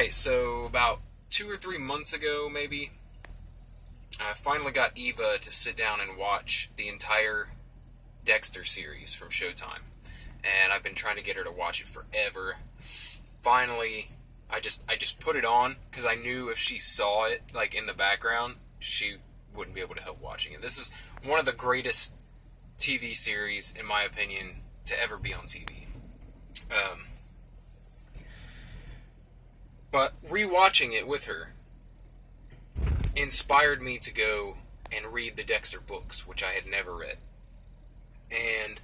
[0.00, 2.90] right, so about two or three months ago, maybe,
[4.18, 7.48] I finally got Eva to sit down and watch the entire
[8.24, 9.82] Dexter series from Showtime.
[10.42, 12.56] And I've been trying to get her to watch it forever.
[13.42, 14.12] Finally,
[14.48, 17.74] I just I just put it on because I knew if she saw it like
[17.74, 19.16] in the background, she
[19.54, 20.62] wouldn't be able to help watching it.
[20.62, 20.90] This is
[21.22, 22.14] one of the greatest
[22.78, 25.84] TV series, in my opinion, to ever be on TV.
[26.70, 27.04] Um,
[29.90, 31.52] but rewatching it with her
[33.14, 34.56] inspired me to go
[34.92, 37.16] and read the Dexter books, which I had never read.
[38.30, 38.80] And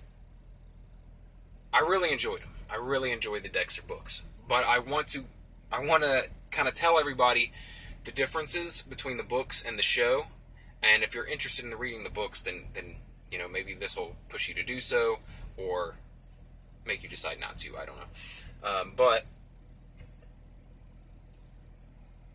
[1.73, 2.51] I really enjoyed them.
[2.71, 4.23] I really enjoyed the Dexter books.
[4.49, 5.25] But I want to
[5.71, 7.53] I want to kind of tell everybody
[8.05, 10.27] the differences between the books and the show.
[10.83, 12.97] And if you're interested in reading the books, then then
[13.31, 15.19] you know maybe this will push you to do so,
[15.57, 15.97] or
[16.85, 17.77] make you decide not to.
[17.77, 18.69] I don't know.
[18.69, 19.25] Um, but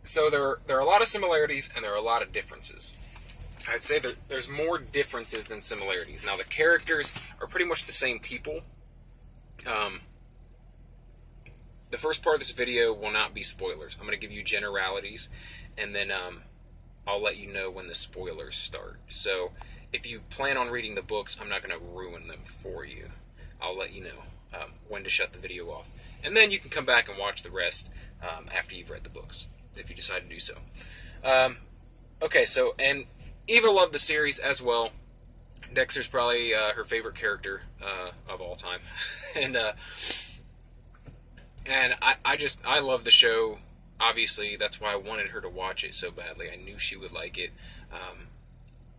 [0.04, 2.94] so there there are a lot of similarities and there are a lot of differences.
[3.70, 6.26] I'd say there, there's more differences than similarities.
[6.26, 8.62] Now the characters are pretty much the same people.
[9.68, 10.02] Um,
[11.92, 13.96] the first part of this video will not be spoilers.
[14.00, 15.30] I'm going to give you generalities,
[15.78, 16.42] and then um,
[17.06, 19.00] I'll let you know when the spoilers start.
[19.10, 19.52] So
[19.92, 23.12] if you plan on reading the books, I'm not going to ruin them for you.
[23.62, 25.90] I'll let you know um, when to shut the video off.
[26.24, 27.90] And then you can come back and watch the rest
[28.22, 30.56] um, after you've read the books, if you decide to do so.
[31.24, 31.58] Um,
[32.22, 33.06] okay, so, and
[33.48, 34.90] Eva loved the series as well.
[35.74, 38.80] Dexter's probably uh, her favorite character uh, of all time.
[39.36, 39.74] and, uh,
[41.66, 43.60] and I, I just I love the show.
[44.00, 46.48] Obviously, that's why I wanted her to watch it so badly.
[46.52, 47.52] I knew she would like it,
[47.92, 48.28] um,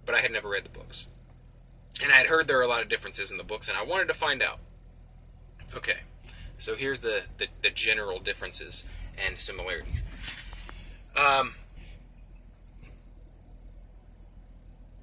[0.07, 1.07] but I had never read the books,
[2.01, 3.83] and I had heard there are a lot of differences in the books, and I
[3.83, 4.61] wanted to find out.
[5.75, 6.01] Okay,
[6.59, 8.85] so here's the the, the general differences
[9.19, 10.05] and similarities.
[11.17, 11.55] Um,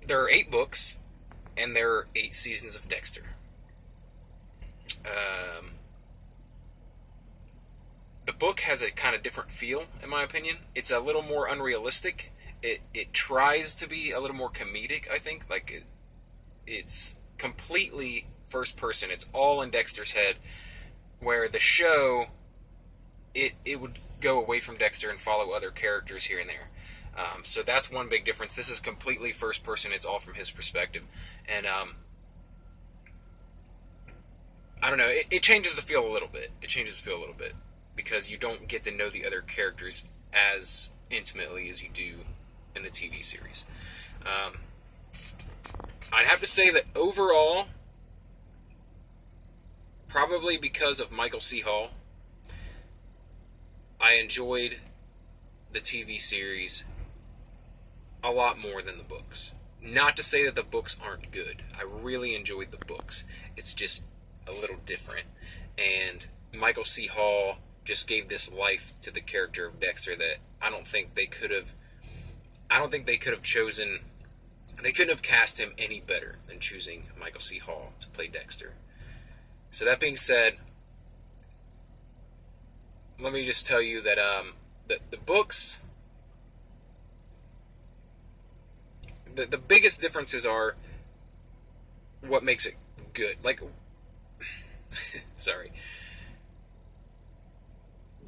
[0.05, 0.97] there are eight books,
[1.55, 3.35] and there are eight seasons of Dexter.
[5.05, 5.71] Um,
[8.25, 10.57] the book has a kind of different feel, in my opinion.
[10.75, 12.31] It's a little more unrealistic.
[12.61, 15.09] It it tries to be a little more comedic.
[15.09, 15.83] I think like it,
[16.67, 19.09] it's completely first person.
[19.11, 20.35] It's all in Dexter's head.
[21.19, 22.25] Where the show,
[23.33, 26.69] it it would go away from Dexter and follow other characters here and there.
[27.17, 28.55] Um, so that's one big difference.
[28.55, 29.91] This is completely first person.
[29.91, 31.03] It's all from his perspective,
[31.47, 31.95] and um,
[34.81, 35.07] I don't know.
[35.07, 36.51] It, it changes the feel a little bit.
[36.61, 37.53] It changes the feel a little bit
[37.95, 40.03] because you don't get to know the other characters
[40.33, 42.19] as intimately as you do
[42.75, 43.65] in the TV series.
[44.25, 44.59] Um,
[46.11, 47.65] I'd have to say that overall,
[50.07, 51.61] probably because of Michael C.
[51.61, 51.89] Hall,
[54.01, 54.77] I enjoyed
[55.73, 56.85] the TV series
[58.23, 59.51] a lot more than the books.
[59.81, 61.63] Not to say that the books aren't good.
[61.77, 63.23] I really enjoyed the books.
[63.57, 64.03] It's just
[64.47, 65.27] a little different.
[65.77, 67.07] And Michael C.
[67.07, 71.25] Hall just gave this life to the character of Dexter that I don't think they
[71.25, 71.73] could have.
[72.69, 73.99] I don't think they could have chosen.
[74.81, 77.57] They couldn't have cast him any better than choosing Michael C.
[77.59, 78.73] Hall to play Dexter.
[79.71, 80.57] So that being said,
[83.21, 84.53] let me just tell you that um,
[84.87, 85.77] the the books.
[89.35, 90.75] The, the biggest differences are
[92.27, 92.75] what makes it
[93.13, 93.37] good.
[93.43, 93.61] Like,
[95.37, 95.71] sorry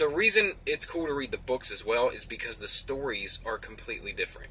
[0.02, 3.60] the reason it's cool to read the books as well is because the stories are
[3.60, 4.50] completely different.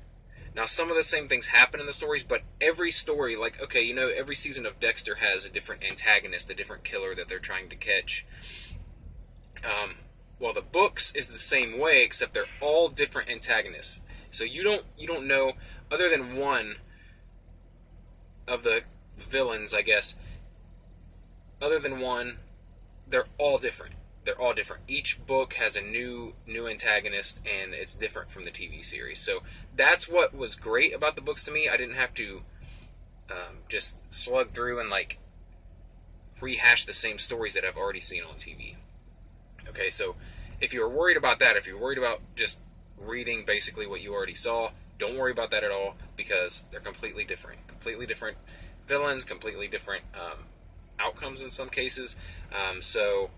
[0.55, 3.83] Now, some of the same things happen in the stories, but every story, like, okay,
[3.83, 7.41] you know, every season of Dexter has a different antagonist, a different killer that they're
[7.41, 8.25] trying to catch.
[9.65, 9.97] Um,
[10.41, 14.01] well, the books is the same way, except they're all different antagonists.
[14.31, 15.53] So you don't you don't know
[15.91, 16.77] other than one
[18.49, 18.83] of the
[19.19, 20.15] villains, I guess.
[21.63, 22.39] Other than one,
[23.07, 24.83] they're all different they're all different.
[24.87, 29.21] Each book has a new new antagonist, and it's different from the TV series.
[29.21, 29.41] So
[29.75, 31.69] that's what was great about the books to me.
[31.69, 32.43] I didn't have to
[33.31, 35.19] um, just slug through and like
[36.41, 38.77] rehash the same stories that I've already seen on TV.
[39.69, 40.17] Okay, so
[40.61, 42.59] if you're worried about that, if you're worried about just
[42.99, 47.25] reading basically what you already saw, don't worry about that at all because they're completely
[47.25, 47.67] different.
[47.67, 48.37] Completely different
[48.87, 50.45] villains, completely different um,
[50.99, 52.17] outcomes in some cases.
[52.53, 53.31] Um, so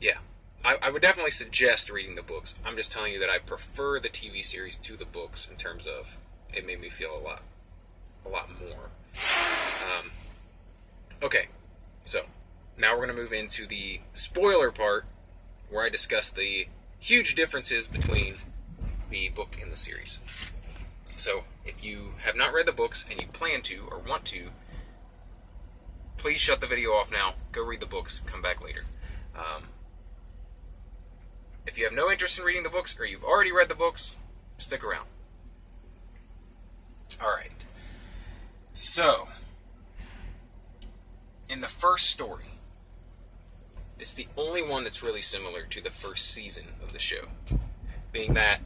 [0.00, 0.18] yeah,
[0.64, 2.54] I, I, would definitely suggest reading the books.
[2.64, 5.86] I'm just telling you that I prefer the TV series to the books in terms
[5.86, 6.16] of
[6.52, 7.42] it made me feel a lot,
[8.26, 8.90] a lot more.
[9.98, 10.10] Um,
[11.22, 11.48] okay,
[12.04, 12.22] so
[12.76, 15.04] now we're to move into the spoiler part
[15.70, 16.66] where I discuss the
[16.98, 18.36] huge differences between
[19.08, 20.18] the book and the series.
[21.16, 24.48] So, if you have not read the books and you plan to or want to,
[26.16, 27.34] please shut the video off now.
[27.52, 28.22] Go read the books.
[28.26, 28.84] Come back later.
[29.34, 29.64] Um,
[31.66, 34.18] if you have no interest in reading the books or you've already read the books,
[34.58, 35.06] stick around.
[37.22, 37.50] All right.
[38.72, 39.28] So,
[41.48, 42.49] in the first story,
[44.00, 47.26] it's the only one that's really similar to the first season of the show,
[48.12, 48.60] being that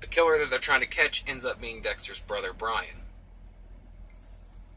[0.00, 3.02] the killer that they're trying to catch ends up being Dexter's brother, Brian.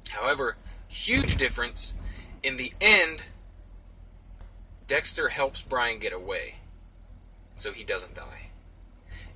[0.10, 1.94] However, huge difference.
[2.42, 3.24] In the end,
[4.88, 6.56] Dexter helps Brian get away,
[7.56, 8.50] so he doesn't die.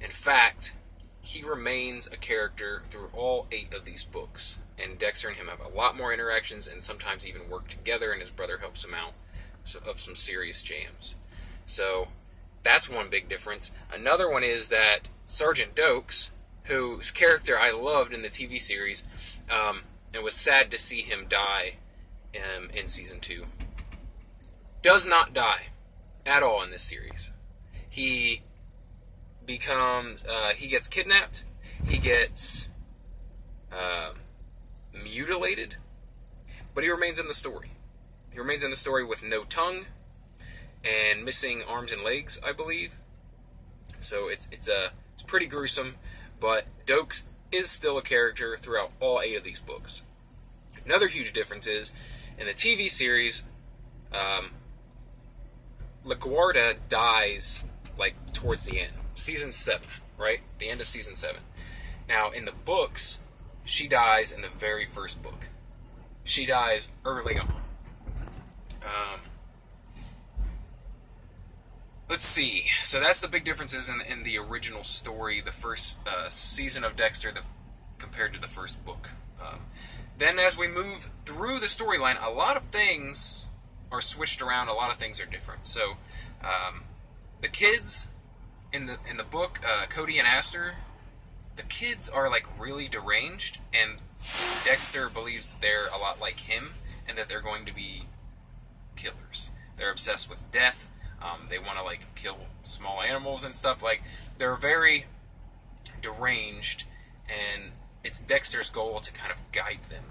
[0.02, 0.74] In fact,
[1.22, 5.62] he remains a character through all eight of these books, and Dexter and him have
[5.62, 9.14] a lot more interactions and sometimes even work together, and his brother helps him out
[9.86, 11.16] of some serious jams.
[11.66, 12.08] So
[12.64, 13.72] that's one big difference.
[13.92, 16.30] Another one is that Sergeant Doakes,
[16.64, 19.04] whose character I loved in the TV series,
[19.50, 19.84] um,
[20.14, 21.76] and was sad to see him die
[22.36, 23.46] um, in season two,
[24.82, 25.68] does not die
[26.26, 27.32] at all in this series.
[27.90, 28.42] He
[29.46, 31.44] becomes uh, he gets kidnapped,
[31.86, 32.70] he gets
[33.72, 34.14] uh,
[34.94, 35.76] mutilated,
[36.74, 37.72] but he remains in the story.
[38.34, 39.86] He remains in the story with no tongue
[40.84, 42.94] and missing arms and legs, I believe.
[44.00, 45.96] So it's it's a it's pretty gruesome,
[46.40, 50.02] but Doakes is still a character throughout all eight of these books.
[50.84, 51.92] Another huge difference is
[52.38, 53.44] in the TV series,
[54.12, 54.54] um,
[56.06, 57.64] LaGuerta dies
[57.98, 59.88] like towards the end, season seven,
[60.18, 60.40] right?
[60.58, 61.42] The end of season seven.
[62.10, 63.20] Now in the books,
[63.64, 65.48] she dies in the very first book.
[66.24, 67.54] She dies early on.
[68.84, 69.22] Um,
[72.14, 72.66] let's see.
[72.84, 76.96] So that's the big differences in, in the original story, the first uh, season of
[76.96, 77.42] Dexter, the,
[77.98, 79.10] compared to the first book.
[79.42, 79.62] Um,
[80.20, 83.50] then, as we move through the storyline, a lot of things
[83.92, 84.68] are switched around.
[84.68, 85.66] A lot of things are different.
[85.66, 85.94] So,
[86.44, 86.84] um,
[87.42, 88.06] the kids
[88.72, 90.76] in the in the book, uh, Cody and Astor,
[91.56, 93.98] the kids are like really deranged, and
[94.64, 96.76] Dexter believes that they're a lot like him,
[97.08, 98.04] and that they're going to be
[98.96, 99.50] killers.
[99.78, 100.88] They're obsessed with death.
[101.24, 103.82] Um, they want to like kill small animals and stuff.
[103.82, 104.04] Like
[104.38, 105.06] they're very
[106.02, 106.84] deranged,
[107.28, 107.72] and
[108.04, 110.04] it's Dexter's goal to kind of guide them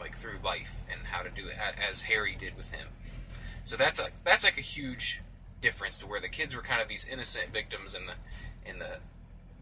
[0.00, 1.54] like through life and how to do it
[1.88, 2.88] as Harry did with him.
[3.62, 5.20] So that's a that's like a huge
[5.60, 8.98] difference to where the kids were kind of these innocent victims in the in the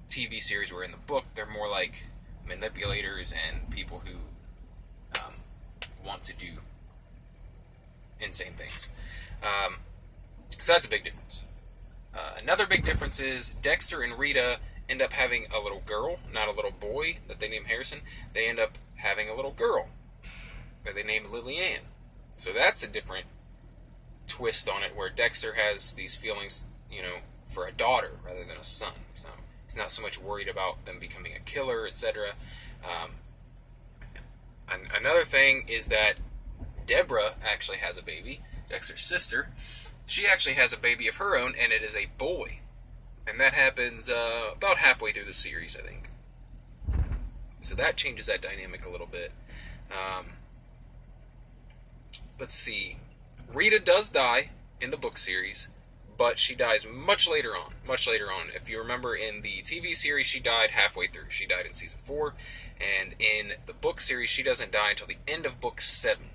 [0.08, 2.06] TV series, where in the book they're more like
[2.46, 5.34] manipulators and people who um,
[6.04, 6.58] want to do
[8.20, 8.88] insane things.
[9.42, 9.76] Um,
[10.60, 11.44] so that's a big difference.
[12.14, 14.58] Uh, another big difference is Dexter and Rita
[14.88, 18.00] end up having a little girl, not a little boy that they name Harrison.
[18.34, 19.88] They end up having a little girl
[20.84, 21.82] that they name Lillian.
[22.36, 23.26] So that's a different
[24.26, 27.16] twist on it, where Dexter has these feelings, you know,
[27.48, 28.92] for a daughter rather than a son.
[29.12, 32.32] He's not, he's not so much worried about them becoming a killer, etc.
[32.84, 33.12] Um,
[34.94, 36.14] another thing is that
[36.86, 39.48] Deborah actually has a baby, Dexter's sister.
[40.06, 42.58] She actually has a baby of her own, and it is a boy.
[43.26, 46.10] And that happens uh, about halfway through the series, I think.
[47.60, 49.32] So that changes that dynamic a little bit.
[49.90, 50.32] Um,
[52.38, 52.96] let's see.
[53.52, 55.68] Rita does die in the book series,
[56.18, 57.74] but she dies much later on.
[57.86, 58.48] Much later on.
[58.54, 61.26] If you remember in the TV series, she died halfway through.
[61.28, 62.34] She died in season four.
[62.80, 66.30] And in the book series, she doesn't die until the end of book seven.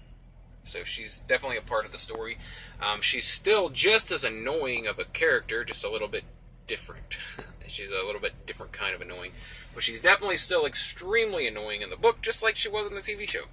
[0.68, 2.38] So she's definitely a part of the story.
[2.82, 6.24] Um, she's still just as annoying of a character, just a little bit
[6.68, 7.18] different.
[7.68, 9.32] she's a little bit different kind of annoying.
[9.74, 13.02] But she's definitely still extremely annoying in the book, just like she was in the
[13.02, 13.44] TV show.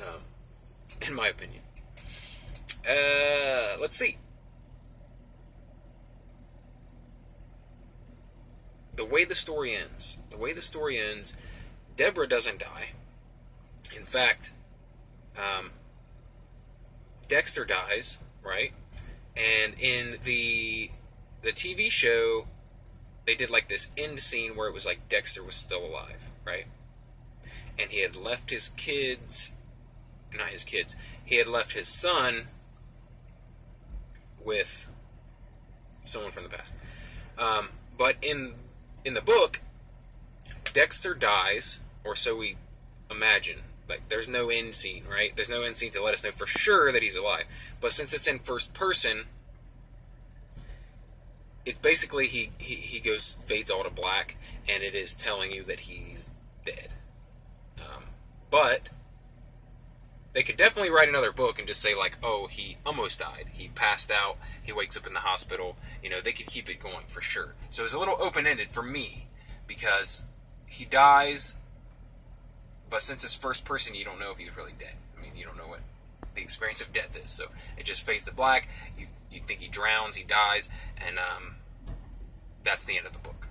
[0.00, 0.22] Um,
[1.00, 1.62] in my opinion.
[2.88, 4.18] Uh, let's see.
[8.96, 10.18] The way the story ends.
[10.30, 11.34] The way the story ends,
[11.96, 12.90] Deborah doesn't die.
[13.96, 14.50] In fact,
[15.36, 15.70] um,
[17.28, 18.72] Dexter dies, right?
[19.36, 20.90] And in the
[21.42, 22.46] the TV show,
[23.26, 26.66] they did like this end scene where it was like Dexter was still alive, right?
[27.78, 29.52] And he had left his kids,
[30.36, 32.48] not his kids, he had left his son
[34.44, 34.88] with
[36.04, 36.74] someone from the past.
[37.38, 38.54] Um, but in
[39.04, 39.60] in the book,
[40.72, 42.56] Dexter dies, or so we
[43.10, 45.34] imagine, like, there's no end scene, right?
[45.34, 47.44] There's no end scene to let us know for sure that he's alive.
[47.80, 49.24] But since it's in first person,
[51.64, 54.36] it's basically he, he he goes fades all to black,
[54.68, 56.30] and it is telling you that he's
[56.64, 56.88] dead.
[57.78, 58.04] Um,
[58.50, 58.90] but
[60.32, 63.46] they could definitely write another book and just say like, oh, he almost died.
[63.52, 64.36] He passed out.
[64.62, 65.76] He wakes up in the hospital.
[66.02, 67.54] You know, they could keep it going for sure.
[67.70, 69.28] So it's a little open ended for me
[69.66, 70.22] because
[70.66, 71.54] he dies,
[72.90, 74.94] but since it's first person, you don't know if he's really dead.
[75.16, 75.80] I mean, you don't know what
[76.34, 77.30] the experience of death is.
[77.30, 78.68] So it just fades to black.
[78.98, 81.56] You you think he drowns, he dies, and um,
[82.64, 83.48] that's the end of the book.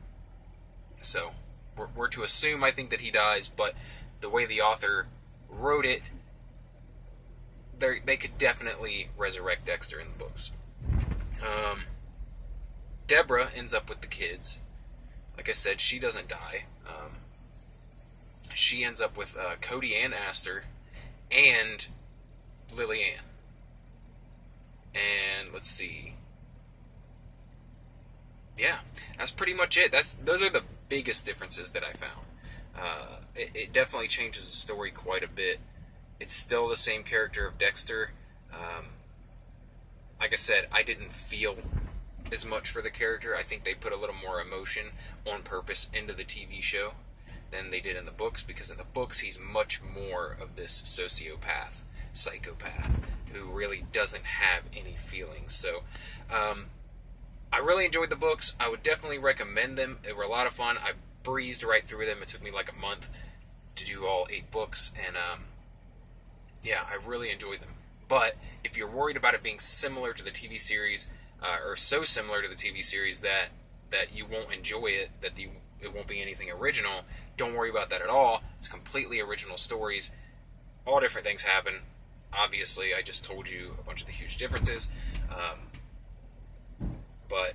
[1.01, 1.31] So
[1.75, 3.73] we're, we're to assume, I think, that he dies, but
[4.21, 5.07] the way the author
[5.49, 6.01] wrote it,
[7.79, 10.51] they could definitely resurrect Dexter in the books.
[11.41, 11.83] Um,
[13.07, 14.59] Deborah ends up with the kids.
[15.35, 16.65] Like I said, she doesn't die.
[16.87, 17.19] Um,
[18.57, 20.63] she ends up with uh, Cody and Astor
[21.29, 21.85] and
[22.75, 23.23] Lily Anne.
[24.95, 26.15] And let's see.
[28.57, 28.79] Yeah,
[29.15, 29.91] that's pretty much it.
[29.91, 32.25] That's those are the biggest differences that I found.
[32.75, 35.59] Uh, it, it, definitely changes the story quite a bit.
[36.19, 38.11] It's still the same character of Dexter.
[38.51, 38.85] Um,
[40.19, 41.57] like I said, I didn't feel
[42.31, 43.35] as much for the character.
[43.35, 44.87] I think they put a little more emotion
[45.31, 46.93] on purpose into the TV show
[47.51, 50.81] than they did in the books because in the books he's much more of this
[50.81, 51.81] sociopath,
[52.13, 52.99] psychopath
[53.33, 55.53] who really doesn't have any feelings.
[55.53, 55.83] So,
[56.31, 56.67] um,
[57.51, 58.55] I really enjoyed the books.
[58.59, 59.99] I would definitely recommend them.
[60.03, 60.77] They were a lot of fun.
[60.77, 62.21] I breezed right through them.
[62.21, 63.07] It took me like a month
[63.75, 65.45] to do all eight books, and um,
[66.63, 67.75] yeah, I really enjoyed them.
[68.07, 71.07] But if you're worried about it being similar to the TV series,
[71.41, 73.49] uh, or so similar to the TV series that
[73.91, 75.49] that you won't enjoy it, that you,
[75.79, 77.03] it won't be anything original,
[77.37, 78.41] don't worry about that at all.
[78.59, 80.11] It's completely original stories.
[80.85, 81.81] All different things happen.
[82.33, 84.89] Obviously, I just told you a bunch of the huge differences.
[85.29, 86.89] Um,
[87.29, 87.53] but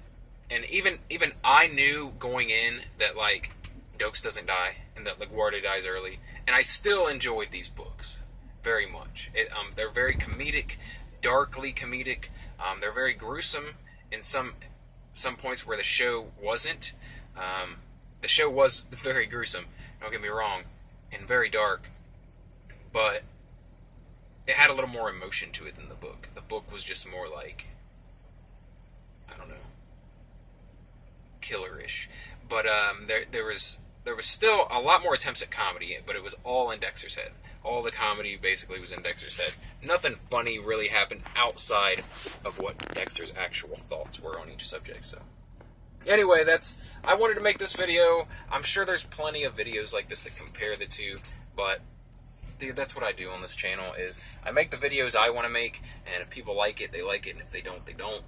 [0.50, 3.52] and even even I knew going in that like
[3.98, 8.20] Doakes doesn't die and that LaGuerta dies early, and I still enjoyed these books
[8.62, 9.30] very much.
[9.34, 10.76] It, um, they're very comedic,
[11.20, 12.26] darkly comedic.
[12.60, 13.74] Um, they're very gruesome
[14.10, 14.54] in some
[15.12, 16.92] some points where the show wasn't.
[17.36, 17.76] Um,
[18.22, 19.66] the show was very gruesome.
[20.00, 20.62] Don't get me wrong,
[21.12, 21.90] and very dark,
[22.92, 23.22] but
[24.46, 26.28] it had a little more emotion to it than the book.
[26.34, 27.66] The book was just more like
[29.28, 29.54] I don't know,
[31.40, 32.06] killerish.
[32.48, 36.16] But um, there there was there was still a lot more attempts at comedy, but
[36.16, 37.30] it was all in Dexter's head.
[37.64, 39.52] All the comedy basically was in Dexter's head.
[39.80, 42.02] Nothing funny really happened outside
[42.44, 45.06] of what Dexter's actual thoughts were on each subject.
[45.06, 45.18] So,
[46.06, 48.26] anyway, that's I wanted to make this video.
[48.50, 51.18] I'm sure there's plenty of videos like this that compare the two,
[51.56, 51.80] but
[52.58, 53.92] dude, that's what I do on this channel.
[53.94, 57.02] Is I make the videos I want to make, and if people like it, they
[57.02, 58.22] like it, and if they don't, they don't.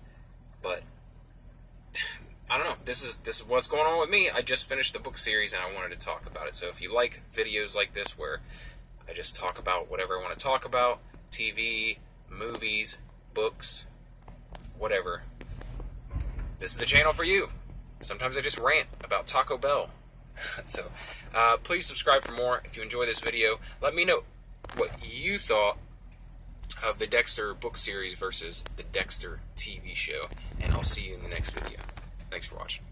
[0.63, 0.83] But
[2.51, 2.77] I don't know.
[2.85, 4.29] This is this is what's going on with me.
[4.29, 6.55] I just finished the book series and I wanted to talk about it.
[6.55, 8.41] So if you like videos like this where
[9.09, 11.01] I just talk about whatever I want to talk about,
[11.31, 12.99] TV, movies,
[13.33, 13.87] books,
[14.79, 15.23] whatever.
[16.59, 17.49] This is the channel for you.
[18.05, 19.89] Sometimes I just rant about Taco Bell.
[20.67, 20.85] so
[21.35, 22.61] uh, please subscribe for more.
[22.65, 24.25] If you enjoy this video, let me know
[24.77, 25.79] what you thought
[26.83, 30.29] of the Dexter book series versus the Dexter TV show.
[30.61, 31.79] And I'll see you in the next video.
[32.31, 32.83] Thanks for watching.